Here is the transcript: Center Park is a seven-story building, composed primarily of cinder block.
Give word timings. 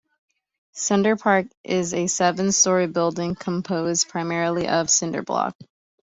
Center 0.73 1.15
Park 1.15 1.45
is 1.63 1.93
a 1.93 2.07
seven-story 2.07 2.87
building, 2.87 3.35
composed 3.35 4.09
primarily 4.09 4.67
of 4.67 4.89
cinder 4.89 5.21
block. 5.21 5.55